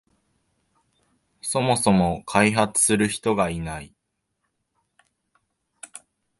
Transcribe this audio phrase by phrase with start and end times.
[1.43, 3.93] そもそも開発する人がいない